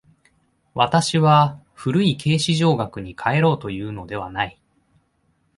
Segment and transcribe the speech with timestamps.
[0.73, 4.59] 私は古い形而上学に還ろうというのではない。